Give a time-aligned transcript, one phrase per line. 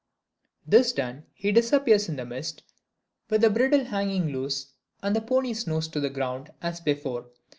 [0.65, 2.63] This done, he disappears in the mist,
[3.29, 7.27] with the bridle hanging loose, and the pony's nose to the ground, as before.